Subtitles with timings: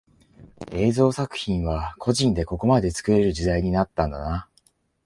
[0.71, 4.47] 映像作品は個人でここまで作れる時代になったんだな